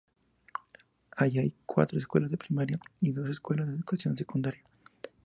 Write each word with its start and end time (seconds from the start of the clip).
Ahí 1.15 1.37
hay 1.37 1.53
cuatro 1.67 1.99
escuelas 1.99 2.31
de 2.31 2.37
primaria 2.37 2.79
y 3.01 3.11
dos 3.11 3.29
escuelas 3.29 3.67
de 3.67 3.75
educación 3.75 4.17
secundaria. 4.17 4.63